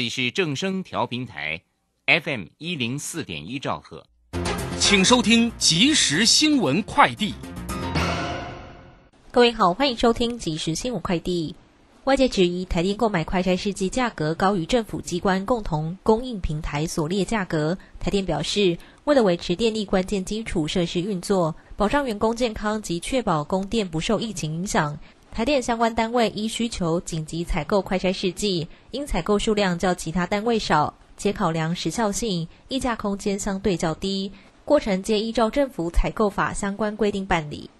[0.00, 1.60] 这里是正声调频台
[2.06, 4.06] ，FM 一零四点一兆赫，
[4.78, 7.34] 请收听即时新闻快递。
[9.30, 11.54] 各位好，欢迎收听即时新闻快递。
[12.04, 17.76] 外界质疑台电购买快筛试剂价格高于政府机关共同供应平台所列价格。
[17.98, 24.98] 台电表示，为了维持电力关键基础设施运作，保障员工健康及确保供电不受疫情影响。
[25.32, 34.32] 台电相关单位依需求紧急采购快筛试剂，因采购数量较其他单位少，且考量时效性，议价空间相对较低，
[34.64, 37.70] 过程皆依照政府采购法相关规定办理。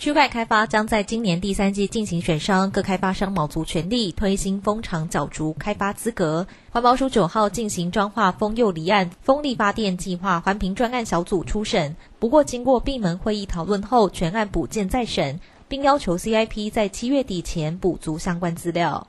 [0.00, 6.46] 区块开发将在今年第三季进行选商，各开发商卯足全力推新风场角逐开发资格。
[6.70, 19.06] 环保署九号进行彰化丰佑离岸风力发电计划环评专案小组初审，不过经过闭门会议讨论后，全案补件再审，并要求 CIP 在七月底前补足相关资料。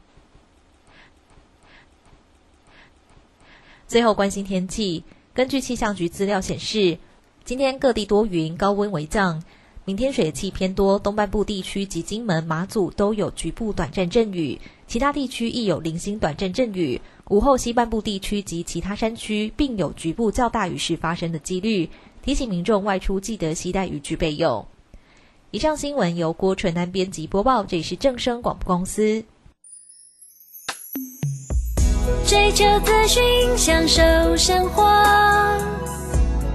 [3.88, 6.98] 最后关心天气，根据气象局资料显示，
[7.46, 9.42] 今天各地多云，高温为降。
[9.84, 17.02] 明天水气偏多，东半部地区及金门、马祖都有局部短暂阵雨，其他地区亦有零星短暂阵雨。
[17.30, 21.90] 午后西半部地区及其他山区，并有局部较大雨势发生的几率，
[22.22, 24.64] 提醒民众外出记得携带雨具备用。
[25.50, 29.24] 以上新闻由郭纯安编辑播报，这里是正声广播公司。
[32.28, 33.24] 追求资讯，
[33.58, 34.02] 享受
[34.38, 34.84] 生活。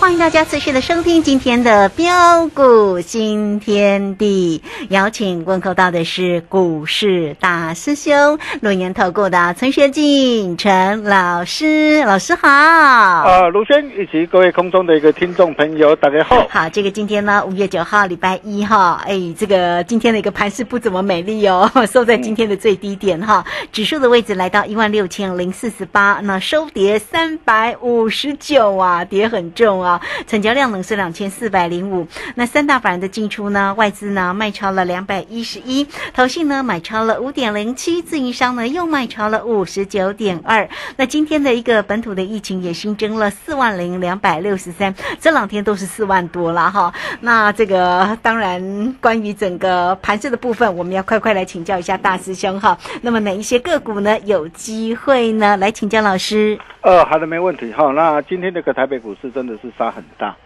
[0.00, 12.48] 欢迎大家持续的收听今天的标股新天地，邀请问候到的是股市大师兄、陆年投顾的陈学进陈老师，老师好。
[12.48, 16.46] 啊，卢轩以及各位空中的一个听众朋友，大家好。
[16.48, 28.28] 好，这个今天呢，五月九号礼拜一哈，哎，这个今天的一个盘势不怎么美丽哦， 收在今天的最低点哈，指数的位置来到一万六千零四十八，那收跌三百五十。
[28.28, 32.06] 十九啊，跌也很重啊，成交量呢是两千四百零五。
[32.36, 40.68] 那三大法人的进出呢，外资呢卖超了两百一十一，投信呢买超了五点零七，自营商呢又卖超了五十九点二。
[40.96, 46.92] 那今天的一个本土的疫情也新增了四万零两百六十三，这两天都是四万多了哈。
[47.20, 52.78] 那这个当然关于整个盘势的部分，我们要快快来请教一下大师兄哈。
[53.02, 55.56] 那么哪一些个股呢有机会呢？
[55.56, 56.58] 来请教老师。
[56.80, 57.90] 呃，好的，没问题哈。
[57.92, 60.36] 那今天这个台北股市真的是杀很大，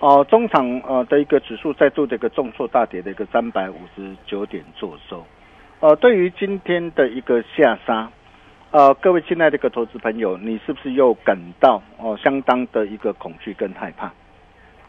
[0.00, 5.24] 哦、中场呃的一个指数再度的一个重挫大跌的一个三百五十九点做收。
[5.80, 8.10] 呃，对于今天的一个下杀，
[8.70, 14.12] 呃，各位亲爱的一个投资朋友，你是不是又感到哦、相当的一个恐惧跟害怕？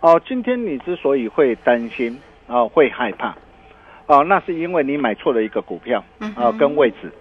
[0.02, 3.36] 哦、今天你之所以会担心啊、会害怕，
[4.08, 6.04] 哦、那是因为你买错了一个股票
[6.36, 7.12] 啊、跟位置，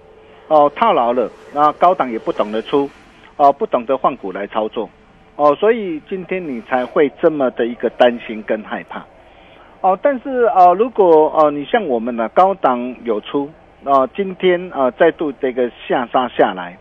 [0.48, 2.90] 哦、套牢了，那高档也不懂得出。
[3.36, 4.88] 哦，不懂得换股来操作，
[5.36, 9.04] 哦，所以今天你才会这么的一个担心跟害怕，
[9.80, 13.50] 哦，但是呃，如果呃你像我们呢、高档有出，
[13.84, 16.78] 啊、今天呃再度这个下杀下来，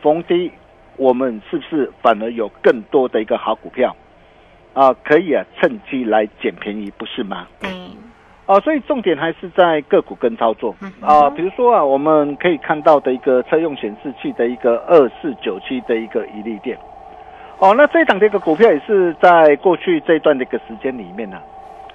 [0.00, 0.50] 逢低
[0.96, 3.94] 我们是不是反而有更多的一个好股票？
[4.72, 7.46] 啊、可以啊趁机来捡便宜，不是吗？
[7.60, 7.70] 对，
[8.44, 10.74] 啊，所以重点还是在个股跟操作。
[11.00, 11.30] 啊。
[11.30, 16.78] 比如说啊，我们可以看到的一个车用显示器的一个二四九七的一个一利电，
[17.58, 21.40] 哦，那这一档的一个股票也是在过去这一段的一个时间里面呢、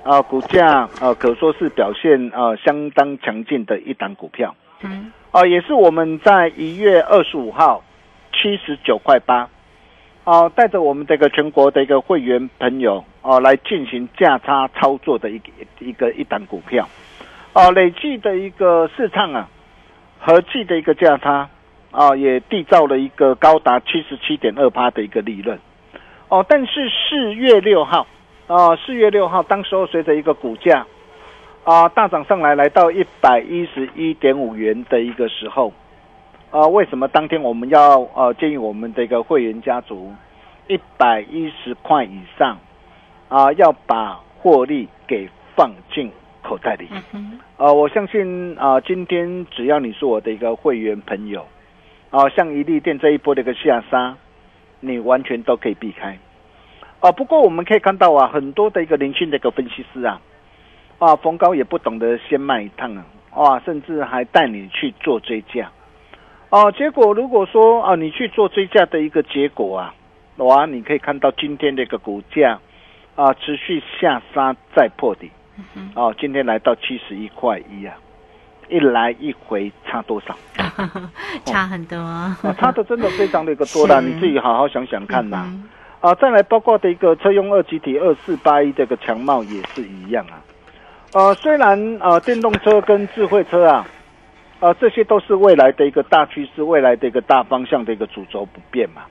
[0.03, 7.83] 啊，股价啊可说是表现啊相当强劲的一档股票，嗯，啊，也是我们在一月二十五号
[8.33, 9.47] 七十九块八。
[10.23, 15.49] 哦、带着我们这个全国的一个会员朋友哦、来进行价差操作的一个
[15.79, 16.87] 一个一档股票，
[17.53, 19.49] 哦、累计的一个市场啊，
[20.19, 21.49] 合计的一个价差
[21.91, 25.59] 啊、也缔造了一个高达七十七点二八的一个利润，
[26.29, 28.07] 哦，但是四月六号
[28.47, 30.85] 啊，四、月六号当时候随着一个股价
[31.63, 35.71] 啊、大涨上来，来到一百一十一点五元的一个时候。
[36.49, 40.13] 啊，为什么当天我们要呃建议我们的一个会员家族
[40.67, 42.57] 一百一十块以上
[43.29, 46.11] 啊，要把获利给放进
[46.41, 46.89] 口袋里。
[47.55, 51.45] 呃，我相信啊、今天只要你是我的一个会员朋友，
[52.11, 54.15] 啊，像一利店这一波的一个下杀，
[54.81, 56.19] 你完全都可以避开。
[56.99, 60.21] 啊，不过我们可以看到啊，很多的一个年轻的一个分析师啊，
[60.99, 63.05] 啊，逢高也不懂得先卖一趟啊，
[63.35, 65.71] 哇，甚至还带你去做追加。
[66.49, 69.95] 哦、结果如果说啊，你去做追加的一个结果啊，
[70.35, 72.59] 哇，你可以看到今天这个股价
[73.15, 75.31] 啊持续下杀再破底，
[75.95, 77.95] 哦，今天来到七十一块一啊，
[78.71, 80.35] 一来一回差多少？
[81.45, 85.43] 差很多啊，啊，差的真的非常的一个多啦， 你自己好好想想看呐。
[85.47, 85.69] 嗯
[86.01, 90.41] 啊，再来包括的一个车用二级体二四八一这个强茂也是一样啊。
[91.13, 93.85] 呃，虽然呃电动车跟智慧车啊，
[94.61, 99.03] 呃这些都是未来的一个大趋势，未来的一个大方向的一个主轴不变嘛。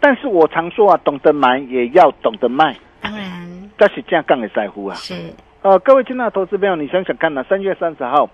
[0.00, 4.96] 但是我常说啊，懂得买也要懂得卖，当然这是这样杠的在乎啊。
[4.96, 5.14] 是
[5.62, 8.28] 呃，各位亲爱的投资朋友，你想想看呐、三月三十号，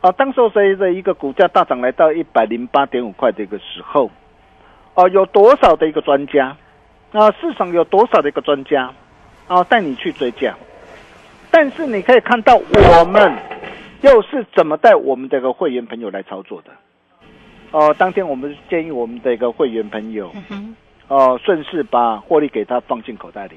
[0.00, 4.10] 啊，当时候随着一个股价大涨来到一百零八点五块的一个时候，
[4.94, 6.56] 啊，有多少的一个专家，
[7.12, 8.92] 啊，市场有多少的一个专家，
[9.48, 10.54] 啊，带你去追价，
[11.50, 13.34] 但是你可以看到我们
[14.02, 16.70] 又是怎么带我们的一个会员朋友来操作的。
[17.72, 20.32] 哦、当天我们建议我们的一个会员朋友，
[21.08, 23.56] 哦、顺势把获利给他放进口袋里。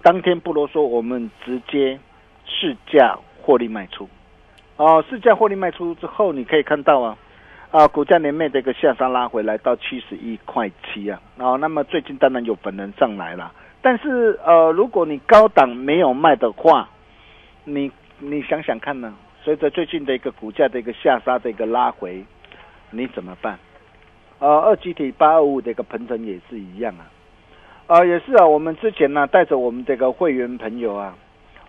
[0.00, 1.98] 当天不啰嗦，我们直接
[2.46, 4.08] 市价获利卖出。
[4.76, 7.16] 哦，市价获利卖出之后，你可以看到啊，
[7.70, 11.20] 啊，股价连袂的一个下杀拉回来到七十一块七啊。
[11.38, 16.88] 哦，那么最近当然有本人上来了，但是呃，如果你高档没有卖的话，
[17.64, 19.14] 你你想想看呢？
[19.44, 22.24] 随着最近的一个股价的一个下杀的一个拉回，
[22.90, 23.58] 你怎么办？
[24.38, 27.06] 呃，二级体八二五的一个鹏程也是一样啊。
[27.88, 31.16] 啊，也是啊，我们之前呢带着我们这个会员朋友啊，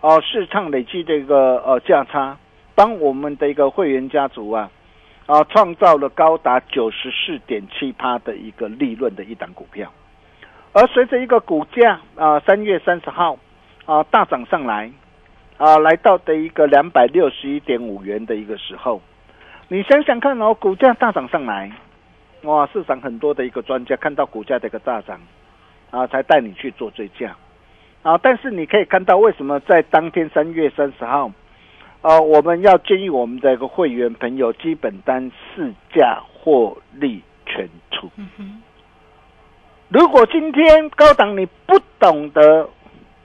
[0.00, 2.36] 哦、市场累计这个呃价差，
[2.74, 4.70] 帮我们的一个会员家族啊，
[5.26, 9.92] 啊创造了高达九十四点七趴的一个利润的一档股票，
[10.72, 13.38] 而随着一个股价啊三月三十号
[13.84, 14.90] 啊大涨上来，
[15.56, 19.00] 啊来到的一个两百六十一点五元的一个时候，
[19.68, 21.70] 你想想看哦，股价大涨上来，
[22.42, 25.20] 哇，市场很多的一个专家看到股价的一个大涨。
[25.90, 27.36] 啊，才带你去做追价，
[28.02, 31.30] 啊，但是你可以看到为什么在当天三月三十号，
[32.04, 38.10] 啊，我们要建议我们的一个会员朋友基本单市价获利全出。
[39.88, 42.68] 如果今天高档你不懂得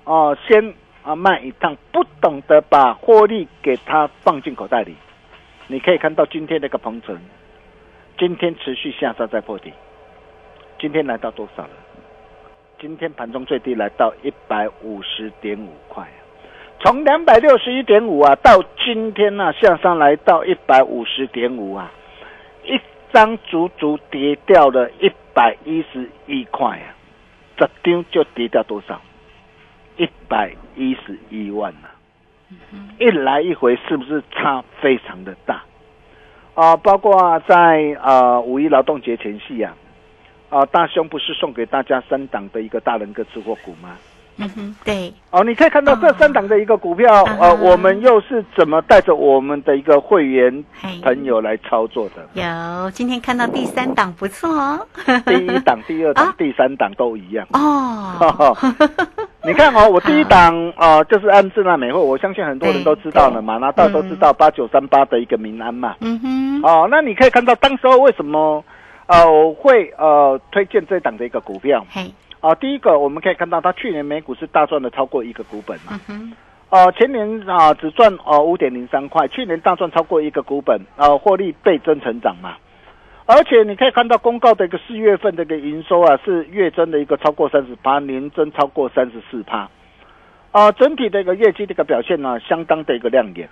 [0.06, 4.96] 哦，先啊卖一趟，不懂得把获利给它放进口袋里，
[5.68, 7.20] 你可以看到今天那个鹏程，
[8.18, 9.74] 今天持续下杀在破底，
[10.80, 11.70] 今天来到多少了？
[12.80, 16.19] 今天盘中最低来到一百五十点五块啊，
[16.82, 21.92] 从两百六十一点五啊到今天呢、下上来到一百五十点五啊，
[22.64, 22.80] 一
[23.12, 26.96] 张足足跌掉了一百一十一块啊，
[27.58, 29.00] 这张就跌掉多少？
[29.98, 31.92] 一百一十一万啊！
[32.98, 35.62] 一来一回是不是差非常的大？
[36.56, 39.76] 啊，包括在呃五一劳动节前夕啊，
[40.50, 43.98] 啊大兄不是送给大家三档的一个大人哥吃货股吗？
[44.40, 50.64] 嗯哼，对，哦，你可以看到这哦三档的一个股票，呃，我们又是怎么带着我们的一个会员
[51.04, 52.42] 朋友来操作的？
[52.42, 54.88] 有今天看到第三档不错哦。
[55.26, 57.46] 第一档、第二档啊、第三档都一样。
[57.52, 58.56] 哦，
[59.44, 65.96] 你看哦，我第一档呃就是安智纳美惠，我相信很多人都知道了嘛，拿到都知道八九三八的一个民安嘛。
[66.00, 68.64] 嗯哼，哦，那你可以看到当时候为什么
[69.08, 71.86] 呃我会呃推荐这档的一个股票。
[71.90, 76.20] 嘿，啊、第一个我们可以看到它去年每股是大赚了超过一个股本嘛嗯。
[76.20, 76.34] 哼，
[76.70, 82.56] 呃，前年啊、只赚呃五点零三块，去年大赚超过一个股本，呃，获利倍增成长嘛。
[83.26, 89.70] 而且你可以看到公告的一个四月份的一个营收啊，是月增的一个超过三十八，年增超过三十四趴。
[90.52, 93.48] 啊，整体的一个业绩的一个表现呢、相当的一个亮眼。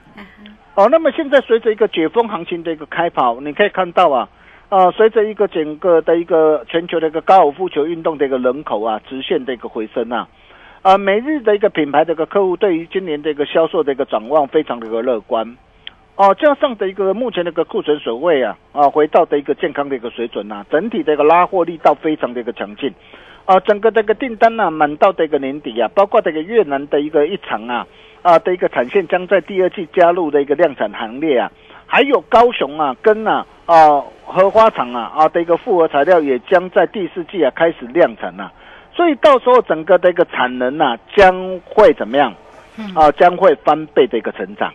[0.74, 4.29] 哦，那么现在随着一个解封行情的一个开跑，你可以看到啊，
[4.70, 10.28] 呃，随着一个整个的一个全球的一个高尔夫球运动的一个人口啊，直线的一个回升啊，
[10.82, 15.56] 啊，每日的一个品牌的一个客户对于今年的一个销售的一个展望非常的一个乐观。
[16.18, 22.94] 哦，加上的一个目前的一个库存水位啊，啊，回到的一个健康的一个水准呐、整体的一个拉货力道非常的一个强劲。
[23.46, 27.88] 啊，整个这个订单呢、满到的一个年底啊，包括这个越南的一个一场啊，
[28.22, 31.50] 啊的一个产线将在第二季加入的一个量产行列啊，
[31.88, 38.51] 还有高雄啊跟啊啊荷花厂啊啊的一个复合材料也将在第四季啊开始量产啊，
[38.94, 41.34] 所以到时候整个的一个产能啊将
[41.65, 42.32] 会怎么样？
[42.77, 44.72] 嗯啊，将会翻倍的一个成长。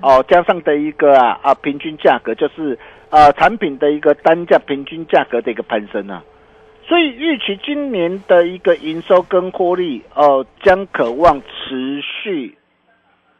[0.00, 2.78] 哦，加上的一个啊啊平均价格，就是
[3.10, 6.22] 啊产品的一个单价平均价格的一个攀升啊，
[6.86, 12.56] 所以预期今年的一个营收跟获利，哦、将渴望持续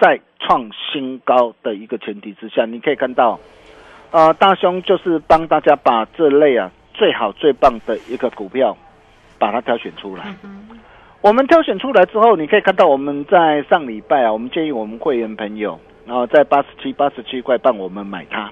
[0.03, 3.39] 再创新高的一个前提之下，你可以看到，
[4.11, 8.77] 呃，大兄就是帮大家把这类啊最好最棒的一个股票，
[9.39, 10.35] 把它挑选出来。
[11.21, 18.51] 我们挑选出来之后，你可以看到我们在上礼拜啊，我们建议我们会员朋友，然后在八十七、八十七块半我们买它。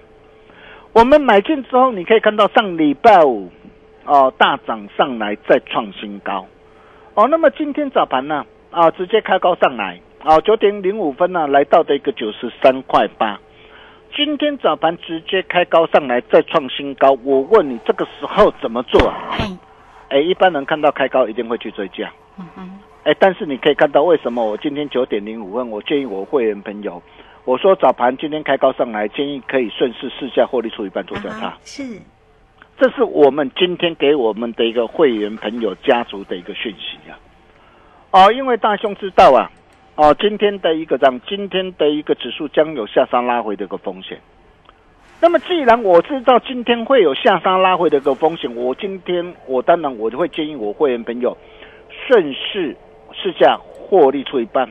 [0.93, 3.51] 我们买进之后，你可以看到上礼拜五
[4.05, 6.47] 哦大涨上来再创新高
[7.15, 7.27] 哦。
[7.27, 13.41] 那么今天早盘呢啊直接开高上来啊九点零五分呢来到的一个九十三块八。
[14.15, 19.31] 今天早盘直接开高上来再创新高，我问你这个时候怎么做啊？
[19.31, 19.45] 嘿，
[20.09, 22.13] 哎，一般人看到开高一定会去追价。
[22.39, 27.01] 嗯哼，哎，但是你可以看到为什么我今天九点零五分，我建议我会员朋友，
[27.45, 31.47] 我说早盘今天开高上来，建议可以顺势试价获利出一半做价差。
[31.47, 31.83] 啊是，
[32.77, 37.17] 这是我们今天给我们的一个会员朋友家族的一个讯息啊。
[38.11, 39.49] 哦，因为大兄知道啊，
[39.97, 44.19] 哦，今天的一个涨，今天的一个指数将有下杀拉回的一个风险。
[45.21, 51.37] 那么既然我知道今天会有下杀拉回的一个风险，我今天我当然我就会建议我会员朋友
[52.07, 52.75] 顺势
[53.13, 54.67] 试价获利出一半，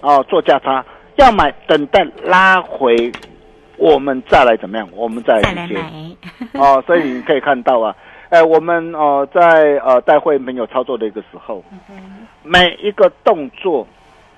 [0.00, 0.84] 哦，做价差，
[1.16, 3.10] 要买等待拉回，
[3.76, 4.88] 我们再来怎么样？
[4.92, 5.66] 我们再再来。
[5.66, 5.90] 买，
[6.60, 7.96] 哦，所以你可以看到啊，
[8.28, 11.64] 哎，我们呃在呃带会员朋友操作的一个时候，
[12.44, 13.84] 每一个动作，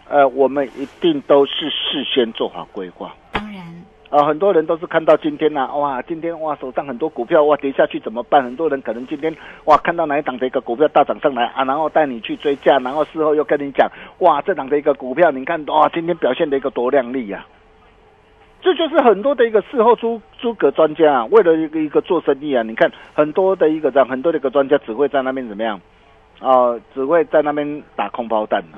[0.09, 3.15] 呃，我们一定都是事先做好规划。
[3.33, 3.63] 当然，
[4.11, 8.45] 啊，很多人都是看到今天呐、哇，今天哇手上很多股票哇跌下去怎么办？
[8.45, 9.35] 很多人可能今天
[9.65, 17.47] 哇看到哪一档的一个股票大涨上来啊，然后带你去追价，然后事后又跟你讲哇这档的一个股票你看哇今天表现的一个多靓丽呀、
[18.61, 25.81] 这就是很多的一个事后诸诸葛专家啊，为了一个一个做生意啊，你看很多的一个这样很多的一个专家只会在那边怎么样？
[26.41, 28.77] 啊、只会在那边打空包弹啊，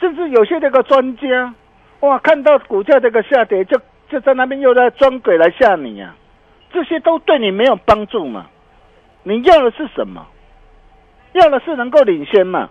[0.00, 1.54] 甚至有些这个专家
[2.00, 6.14] 哇看到股价这个下跌就就在那边又在装鬼来吓你啊，
[6.72, 8.46] 这些都对你没有帮助嘛。
[9.22, 10.26] 你要的是什么？
[11.32, 12.70] 要的是能够领先嘛，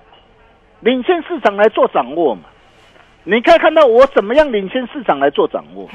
[0.79, 2.41] 领先市场来做掌握嘛。
[3.23, 5.87] 你可以看到我怎么样领先市场来做掌握，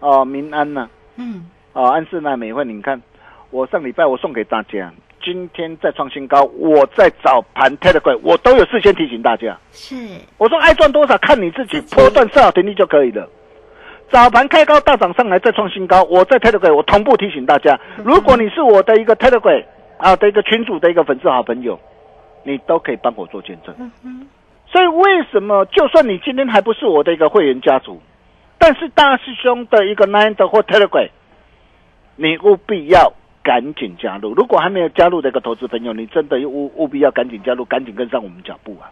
[0.00, 3.00] 哦，民安呐、嗯，哦，安室奈美惠，你看
[3.50, 4.92] 我上礼拜我送给大家
[5.24, 9.58] 今天再创新高，我在早盘 Telegram 我都有事先提醒大家。
[9.72, 9.96] 是，
[10.36, 13.26] 我说爱赚多少看你自己，波段设好停利就可以了。
[14.10, 19.64] 早盘开高大涨上来再创新高，我在 Telegram 我同步提醒大家，如果你是我的一个 Telegram
[19.96, 21.80] 啊的一个群主的一个粉丝好朋友，
[22.42, 23.74] 你都可以帮我做见证。
[24.70, 28.00] 所以为什么就算你今天还不是我的一个会员家族，
[28.58, 31.08] 但是大师兄的一个 Nine 或 Telegram，
[32.16, 33.12] 你务必要
[33.44, 34.34] 赶紧加入。
[34.34, 38.90] 如果还没有加入的一个投资朋友，你真的务务必要赶紧加入，赶紧跟上我们脚步啊！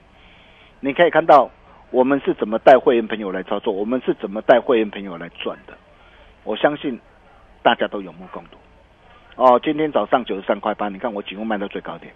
[0.79, 1.51] 你可以看到
[1.91, 5.73] 我们是怎么带会员朋友来操作，我们是怎么带会员朋友来赚的。
[6.45, 7.01] 我相信
[7.63, 8.59] 大家都有目共睹。
[9.37, 12.13] 哦，今天早上九十三块八，你看我几乎卖到最高点。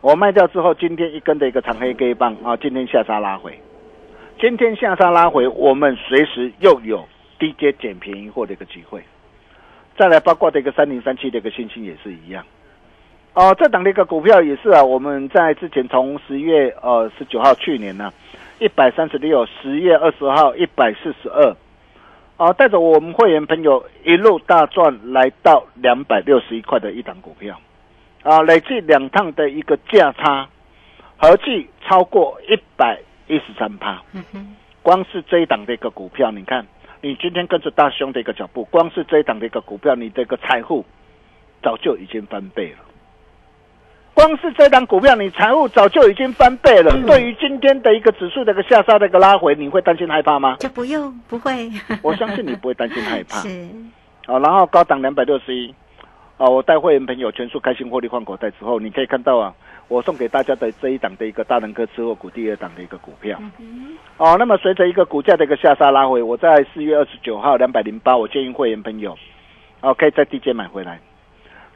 [0.00, 3.60] 我卖掉之后，今天一根的一个长黑 K 棒啊，今天下杀拉回，
[4.40, 7.06] 今天下杀拉回，我们随时又有
[7.38, 9.02] 低阶捡便宜货的一个机会。
[9.96, 12.44] 再来，包括的一个三零三七的一个星星也是一样。
[13.34, 18.12] 哦，这档的一个股票也是啊，我们在之前从十月呃十九号去年呢，
[18.58, 21.56] 一百三十六，十月二十号一百四十二，
[22.36, 27.58] 啊，带着我们会员朋友一路大赚，来到两百六十一块的一档股票。
[28.22, 30.48] 啊，累计两趟的一个价差，
[31.16, 34.00] 合计超过一百一十三趴。
[34.82, 36.66] 光是这一档的一个股票，你看，
[37.02, 40.84] 你今天跟着大兄的一个脚步，光是这一档的一个股票，你这个财富
[41.60, 42.78] 早就已经翻倍了。
[44.14, 46.96] 光是这档股票，你财富早就已经翻倍了。
[47.04, 50.56] 对于今天的一个指数的一个下杀的一个拉回，你会担心害怕吗？
[50.60, 51.68] 就不用，不会。
[52.02, 53.40] 我相信你不会担心害怕。
[53.42, 53.68] 是，
[54.26, 55.74] 好，然后高档两百六十一。
[56.38, 59.52] 啊，我带会员朋友全数开心获利换口袋之后，你可以看到啊，
[59.92, 63.38] 我送给大家的这一档的一个大能科吃货股第二档的一个股票。
[64.16, 69.18] 哦，那么随着一个股价的一个下杀拉回，我在四月二十九号两百零八，我建议会员朋友，
[69.82, 70.98] 哦，可以在 DJ 买回来。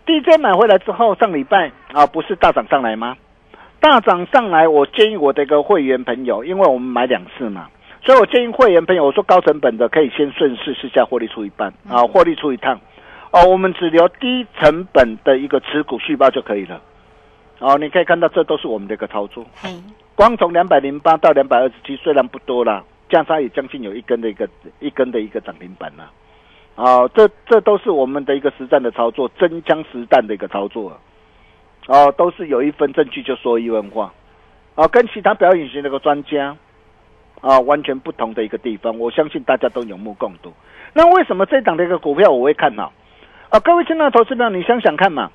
[0.06, 3.16] ，DJ 买回来之后，上礼拜啊，不是大涨上来吗？
[3.80, 7.68] 大涨上来，我建议我的一个会员朋友，因为我们买两次嘛，
[8.02, 12.80] 所以我建议会员朋友，我说高成本的可以先顺势试下获利出一半啊，获利出一趟。
[13.32, 16.80] 哦，我们只留低成本的一个持股续报就可以了。
[17.58, 19.44] 哦，你可以看到，这都是我们的一个操作。
[20.14, 24.48] 光从两百零八到两百二十七，虽然不多啦，加上也将近有一根的一个
[24.80, 26.10] 一根的一个涨停板了。
[26.74, 30.98] 哦，这这都是我们的一个实战的操作，真枪实弹的一个操作。
[31.86, 34.12] 哦，都是有一分证据就说一分话。
[34.74, 36.54] 哦，跟其他表演型那个专家
[37.40, 38.98] 啊，完全不同的一个地方。
[38.98, 40.52] 我相信大家都有目共睹。
[40.92, 42.92] 那为什么这档的一个股票我会看好？
[43.48, 45.30] 啊，各位亲爱的投资者，你想想看嘛，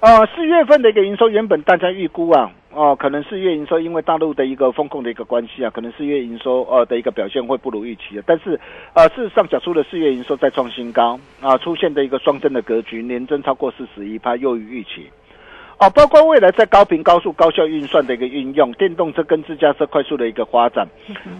[0.00, 8.60] 呃，四月份的一个营收，原本大家预估啊，哦，可能四月营收因为大陆的一个风控的一个关系啊，可能四月营收呃的一个表现会不如预期但是，
[8.94, 15.10] 呃，事实上，讲出的四月营收再创新高啊，出现的一个双增的格局，年增超过四十一趴，优于预期。
[15.80, 20.84] 哦，包括未来在高频、高速、高效运算的一个运用，电动车跟自驾车快速的一个发展，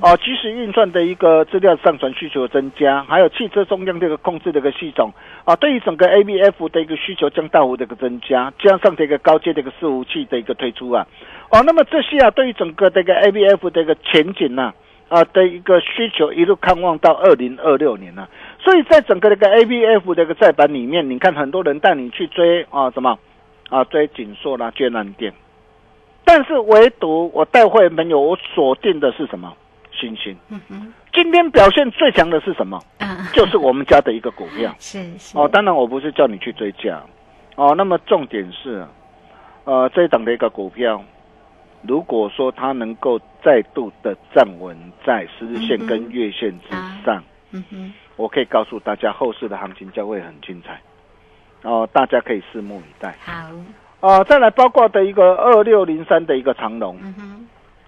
[0.00, 5.10] 哦，即时运算的一个资料上传需求增加，还有汽车中央这个控制的一个系统，
[5.44, 11.04] 啊，对于整个 ABF 的一个需求将大幅的一个增加，加上这个高阶的一个伺服器的一个推出啊，
[11.50, 14.72] 哦，那么这些啊，对于整个这个 ABF 的一个前景呢，
[15.08, 18.28] 啊的一个需求一路看望到二零二六年呢，
[18.62, 23.18] 所以在整个这个 ABF 的一个在板里面，你看很多人带你去追啊什么？
[23.68, 25.32] 啊，追锦硕啦、眷难店，
[26.24, 29.54] 但是唯独我带会员朋友，我锁定的是什么？
[29.92, 30.36] 星星。
[30.48, 30.92] 嗯哼。
[31.12, 32.78] 今天表现最强的是什么？
[32.98, 34.74] 啊，就是我们家的一个股票。
[34.78, 35.36] 是是。
[35.36, 37.02] 哦，当然我不是叫你去追价。
[37.56, 38.86] 哦，那么重点是，
[39.64, 41.02] 呃，这一档的一个股票，
[41.82, 46.68] 如果说它能够再度的站稳在十日线跟月线之
[47.04, 50.80] 上，嗯哼，我可以告诉大家，后市的行情将会很精彩。
[51.62, 53.14] 哦，大家可以拭目以待。
[53.24, 53.32] 好，
[54.00, 56.96] 哦，再来包括的一个二六零三的一个长龙，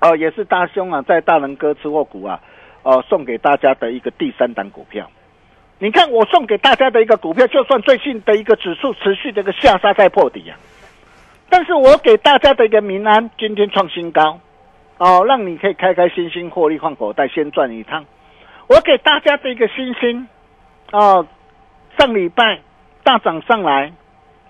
[0.00, 2.40] 哦，也是大兄啊，在大能哥吃货股啊，
[2.82, 5.08] 哦，送给大家的一个第三档股票。
[5.78, 10.58] 你看我送给大家的一个股票，就算最近的一个指数持续的一个下杀在破底啊，
[11.48, 14.40] 但是我给大家的一个民安今天创新高，
[14.98, 18.04] 哦，让你可以开开心心获利换口袋，先赚一趟。
[18.66, 20.28] 我给大家的一个星星，
[20.90, 21.24] 哦，
[21.96, 22.60] 上礼拜。
[23.02, 23.92] 大涨上来，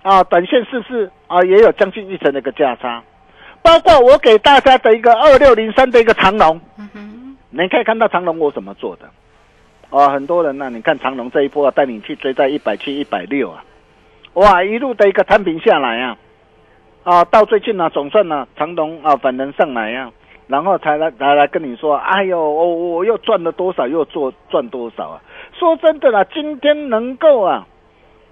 [0.03, 1.41] 啊，短线是不是啊？
[1.43, 3.03] 也有将近一成的一个价差，
[3.63, 6.61] 包括我给大家的一个二六零三的一个长龙，
[7.51, 9.09] 你可以看到长龙我怎么做的，
[9.91, 13.65] 啊，很多人呢，你看长龙这一波啊带你去追在一百七、一百六啊，
[14.35, 16.17] 哇，一路的一个摊平下来啊，
[17.05, 20.11] 啊，到最近呢，总算呢，长龙啊反能上来啊，
[20.49, 25.21] 然后才来才来跟你说，哎呦，我我又赚了多少，又做赚多少啊？
[25.59, 27.67] 说真的啦，今天能够啊。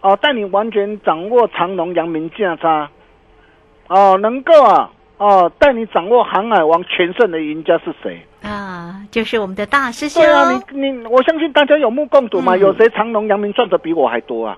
[0.00, 2.88] 哦，带你完全掌握长隆、阳明价差，
[3.88, 8.20] 哦，能够啊哦带你掌握航海王全胜的赢家是谁？
[8.42, 10.22] 啊，就是我们的大师兄。
[10.22, 12.54] 对啊，你你，我相信大家有目共睹嘛。
[12.54, 14.56] 嗯有谁长隆、阳明赚的比我还多啊？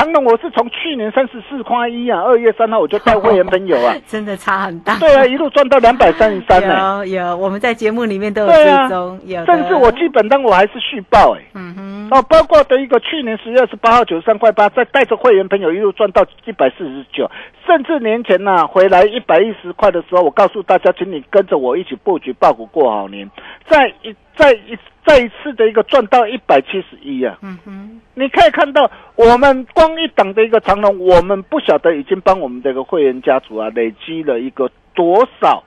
[0.00, 4.96] 长隆我是从去年三十四块一啊，二月三号我就 带会员朋友啊，真的差很大。
[4.98, 7.06] 对啊，一路赚到两百三十三呢。
[7.06, 9.46] 有有，我们在节目里面都有追踪，有的。
[9.46, 17.30] 甚至我基本单我还是续报哎、嗯哼，哦，包括的一个去年十月二十八号九十三块八，再带着会员朋友一路赚到一百四十九，
[17.66, 23.30] 甚至年前呢、回来一百一十块的时候，我告诉大家，请你跟着我一起布局爆股过好年，
[23.66, 27.38] 再一再一再一次的一个赚到一百七十一啊！
[27.42, 35.62] 嗯哼，你可以看到，我们光一档的一个长龙，我们不晓得已经帮我们这个会员家族啊累积了一个多少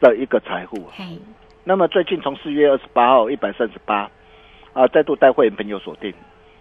[0.00, 0.96] 的一个财富啊。
[1.64, 4.10] 那么最近从四月二十八号一百三十八，
[4.72, 6.14] 啊，再度带会员朋友锁定，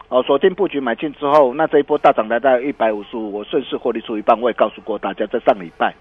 [0.10, 5.94] 哦，锁定布局买进之后，那这一波大涨来到一百五十五，我顺势获利出一半，我也告诉过大家，在上礼拜。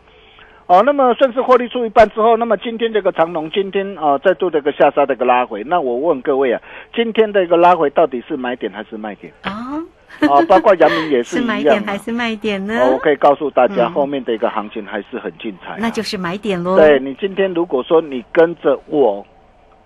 [0.66, 6.60] 哦，那么顺势获利出一半之后，那么今天这个长龙今天啊、再度这个下杀的一个拉回，那我问各位啊，
[6.92, 9.32] 今天的一个拉回到底是买点还是卖点？
[9.44, 9.80] 哦，
[10.28, 12.80] 啊，包括阳明也是是买点还是卖点呢？
[12.80, 16.76] 哦，我可以告诉大家，嗯后面的一个行情还是很精彩啊、那就是买点喽。
[16.76, 19.24] 对你今天如果说你跟着我，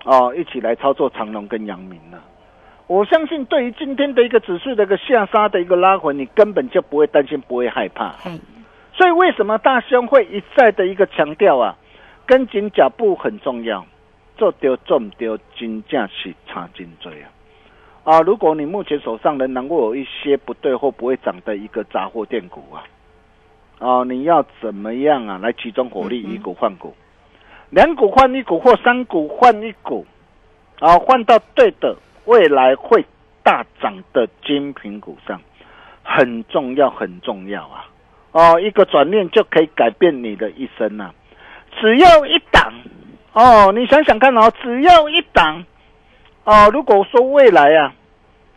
[0.07, 2.19] 哦，一起来操作长隆跟阳明呢，
[2.87, 8.15] 我相信对于今天的一个指数的一个下杀的一个拉回，你根本就不会担心，不会害怕。
[9.01, 11.75] 嘿，所以为什么大兄会一再的一个强调啊，
[12.27, 13.87] 跟紧脚步很重要，
[14.37, 17.31] 做丢做唔丢，金价是差金追啊。
[18.05, 22.85] 啊，如果你目前手上仍然会有一些不对或不会涨的一个杂货店股啊，
[23.79, 26.95] 哦、你要怎么样啊来集中火力，以股换股，
[27.71, 30.05] 两股换一股或三股换一股，
[30.79, 33.03] 啊，换到对的未来会
[33.43, 35.41] 大涨的精品股上，
[36.03, 37.87] 很重要，很重要啊！
[38.33, 41.13] 哦，一个转念就可以改变你的一生呐、
[41.81, 42.73] 只要一档
[43.33, 45.65] 哦，你想想看哦，只要一档
[46.45, 47.93] 哦，如果说未来啊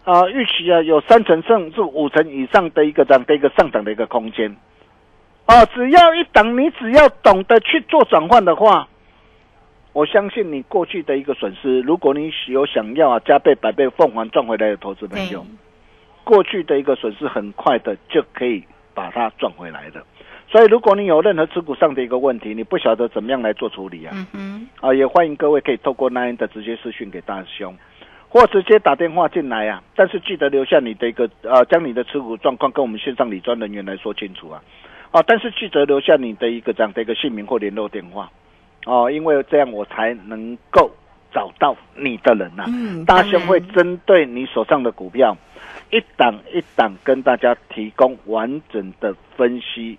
[0.04, 4.56] 啊预期啊有三成甚至五成以上的一个这样的一个上涨的一个空间。
[5.48, 8.88] 哦，只要一档，你只要懂得去做转换的话，
[9.92, 15.34] 我相信你过去的一个损失，如果你有想要啊加倍百倍凤凰赚回来的投资朋对。
[15.34, 15.46] 友，
[16.24, 20.04] 过去的一个损失很快的就可以把它赚回来的。
[20.50, 27.76] 所以，如果你有任何持股上的一个问题，你不晓得怎么样来做处理啊，嗯，啊，也欢迎各位可以透过那样的直接私讯给大师兄，
[28.30, 29.82] 或直接打电话进来啊。
[29.96, 34.62] 但是记得留下你的一个呃，将你的持股状况跟我们线上理专人员来说清楚啊。
[35.12, 38.30] 啊，但是记得留下你的一个这样的一个姓名或联络电话
[38.86, 40.92] 哦、因为这样我才能够
[41.34, 45.36] 找到你的人呐、嗯，大兄会针对你手上的股票，
[45.90, 49.98] 一档一档跟大家提供完整的分析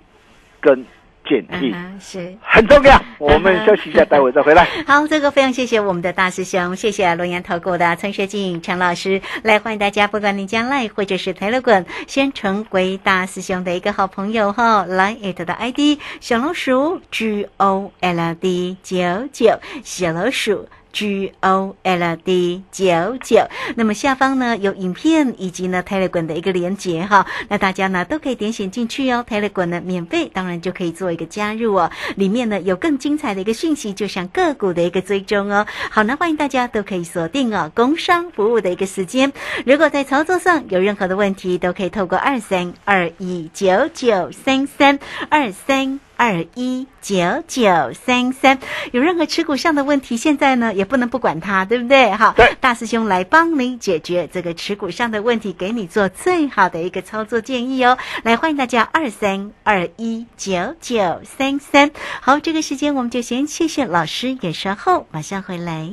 [0.60, 0.84] 跟
[1.26, 2.36] 建议，嗯哼是。
[2.42, 3.00] 很重要。
[3.18, 4.68] 我们休息一下，待会再回来。
[4.86, 18.96] 好，这个非常谢谢我们的大师兄，谢谢龙岩投顾的陈学进陈老师，来欢迎大家，不管你将来或者是台乐滚，先成为大师兄的一个好朋友哈，来 it 的 ID 小老鼠 G O L D 九
[19.32, 20.68] 九小老鼠。
[20.94, 35.66] G O L D 九九，那么下方呢有影片以及呢 Telegram 的一个连接哈，那大家呢都可以点选进去哦，Telegram 呢免费，当然就可以做一个加入哦，里面呢有更精彩的一个讯息，就像个股的一个追踪哦。
[35.90, 39.32] 好，那欢迎大家都可以锁定哦，工商服务的一个时间。
[39.66, 45.98] 如果在操作上有任何的问题，都可以透过二三二一九九三三二三。
[46.16, 48.58] 二一九九三三，
[48.92, 52.12] 有任何持股上的问题，现在呢也不能不管它，对不对？
[52.12, 57.98] 好，大师兄来帮你解决这个持股上的问题，给你做最好的一个操作建议哦。
[58.22, 61.90] 来，欢迎大家二三二一九九三三。
[62.20, 65.92] 好，这个时间我们就先谢谢老师，也稍后马上回来。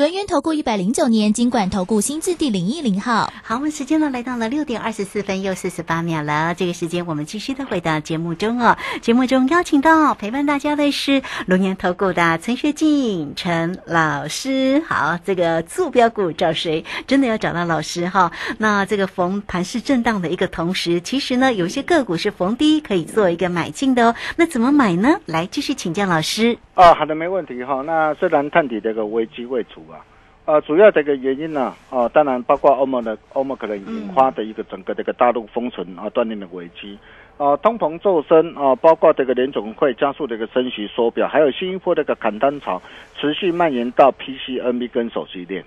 [0.00, 3.30] 轮源投顾一百零九年金管投顾新字第零一零号。
[3.42, 6.54] 好，我们时间呢来到了六点二十四分又四十八秒了。
[6.54, 8.78] 这个时间我们继续的回到节目中哦。
[9.02, 14.82] 节目中邀请到陪伴大家的是龙岩投顾的陈学静陈老师。
[14.88, 16.82] 好，这个坐标股找谁？
[17.06, 18.32] 真的要找到老师哈。
[18.56, 24.14] 那这个逢盘势震荡的一个同时，其实呢有些个股是逢低可以做一个买进的哦。
[24.36, 25.20] 那怎么买呢？
[25.26, 26.56] 来继续请教老师。
[26.74, 27.82] 哦，好的，没问题哈。
[27.82, 29.89] 那虽然探底这个危机未除啊，
[30.50, 36.98] 呃，主要的一个原因呢，啊，当然包括欧盟的欧盟可能引发的一个整个这个大陆封存啊锻炼的危机，
[37.36, 42.82] 啊，通膨骤升啊，包括这个联总会加速这个升息缩表，还有新一波这个砍单潮
[43.14, 45.64] 持续蔓延到 PC、NB 跟手机链。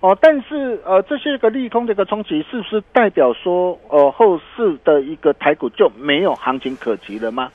[0.00, 7.52] 哦，但是呃，这些个利空的一个冲击，是不是代表说，呃，后市的一个台股就没有行情可及了吗？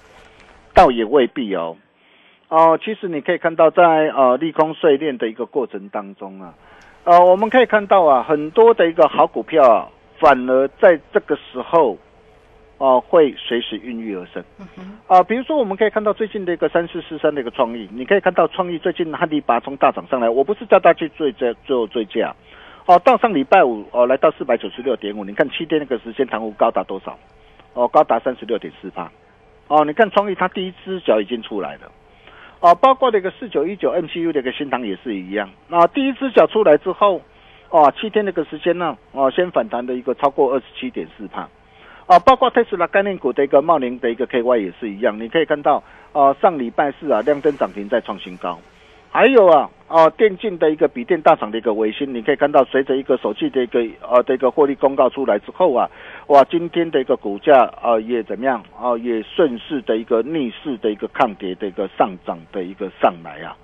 [0.75, 1.75] 倒也未必哦。
[2.53, 3.81] 哦，其实你可以看到，在
[4.15, 6.53] 呃利空碎裂的一个过程当中啊，
[7.03, 9.89] 呃，我们可以看到啊，很多的一个好股票啊，
[10.19, 11.97] 反而在这个时候，
[12.77, 14.43] 哦、会随时孕育而生。
[15.07, 22.35] 啊、比如说我们可以看到最近的一个三四四三的一个创意，你可以看到创意最近汉力拔从大涨上来，我不是叫大家去追价做追价，
[22.85, 27.17] 哦，到上礼拜五哦来到四百九十六点五，你看七天那个时间弹幅高达多少？
[27.73, 29.11] 哦，高达三十六点四八。
[29.69, 31.91] 哦，你看创意它第一只脚已经出来了。
[32.63, 35.49] 啊，包括那个四九一九 MCU 的一个新塘也是一样。
[35.67, 37.19] 那、第一只脚出来之后，
[37.69, 41.49] 啊，七天那个时间呢，啊，先反弹的一个超过二十七点四帕。
[42.05, 48.57] 啊，包括特斯拉概念股的一个茂林的一个 KY 也是一样，你可以看到，啊，上礼拜四啊，亮灯涨停再创新高。
[49.13, 55.87] 还有啊，哦、电竞的一个笔电大厂的一个维新，你可以看到，随着一个手机的一个呃的一个获利公告出来之后啊，
[56.29, 63.55] 哇，今天的一个股价啊、也怎么样啊、也顺势的一个逆势的一个抗跌的一个上涨的一个上来啊。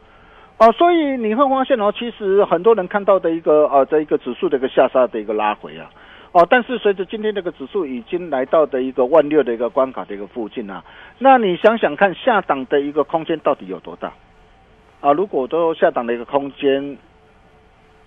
[0.60, 5.90] 哦，所以你会发现哦，其实很多人看到的一个呃，这一个指数的一个下杀的一个拉回啊，
[6.32, 10.84] 哦，但是随着今天这个指数已经来到的一个万六的一个关卡的一个附近啊，
[11.18, 14.14] 那你想想看，下档的一个空间到底有多大？
[15.02, 16.98] 啊，如果都下档的一个空间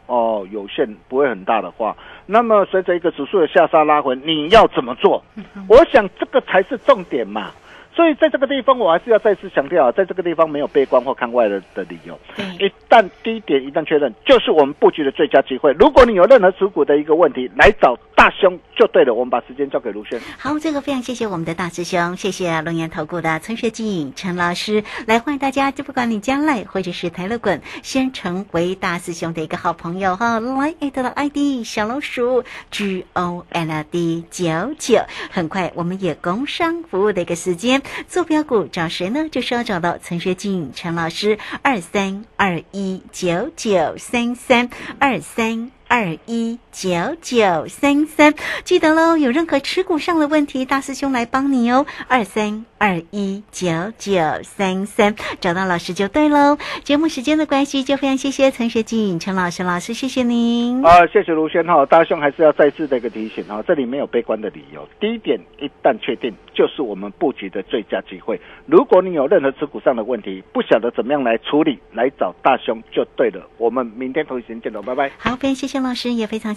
[0.07, 5.25] 哦有限，不会很大的话，那么随着一个指数的下杀拉回，你要怎么做？
[5.69, 7.51] 我想这个才是重点嘛。
[7.95, 12.19] 所以在这个地方，我还是要再次强调啊，在这个地方没有悲观或看外的的理由。
[12.59, 15.73] 一旦低点一旦确认，就是我们布局的最佳机会。
[15.73, 19.13] 如果你有任何持股的一个问题，来找大兄就对了。
[19.13, 20.19] 我们把时间交给卢轩。
[20.39, 30.41] 好，这个非常谢谢我们的大师兄，谢谢龙岩投顾的陈学静陈老师，来欢迎大家，就不管你将来或者是台乐滚，先成为大师兄的一个好朋友哈。
[30.41, 34.99] 来艾特的 ID 小老鼠 G O L D 九九，
[35.31, 39.29] 很快我们也工商服务的一个时间，坐标股找谁呢？
[39.31, 45.71] 就是要找到陈学静陈老师二三二一九九三三二三。
[45.93, 49.19] 二一九九三三，记得喽！
[49.19, 51.85] 有任何持股上的问题，大师兄来帮你哦。
[52.09, 56.57] 二三二一九九三三，找到老师就对喽。
[56.83, 60.83] 节目时间的关系，就非常谢谢陈学静陈老师老师，谢谢您。
[60.83, 64.89] 啊，谢谢卢轩哈，大兄还是要再次的一个提醒哈，这里没有悲观的理由。
[64.99, 68.41] 第一点，一旦确定，就是我们布局的最佳机会。
[68.65, 73.47] 如果你有任何持股上的问题，不晓得怎么样来处理，来找大兄就对了。
[73.59, 75.11] 我们明天同一时间见喽，拜拜。
[75.19, 76.55] 好，非常谢谢老师，也非常